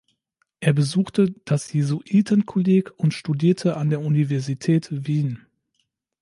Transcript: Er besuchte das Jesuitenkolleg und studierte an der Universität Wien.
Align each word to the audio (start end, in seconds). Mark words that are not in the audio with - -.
Er 0.61 0.73
besuchte 0.73 1.29
das 1.45 1.71
Jesuitenkolleg 1.71 2.91
und 2.97 3.13
studierte 3.13 3.77
an 3.77 3.91
der 3.91 3.99
Universität 4.01 4.87
Wien. 4.89 5.45